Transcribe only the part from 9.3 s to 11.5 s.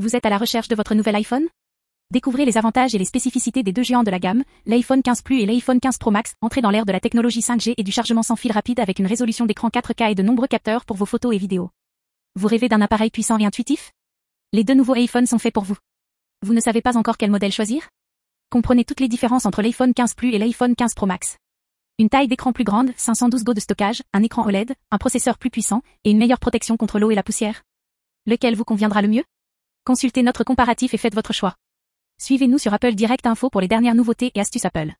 d'écran 4K et de nombreux capteurs pour vos photos et